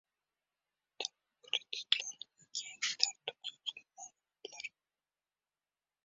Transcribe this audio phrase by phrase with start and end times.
[1.03, 4.71] Ta’lim kreditining yangi tartibi haqida ma’lumotlar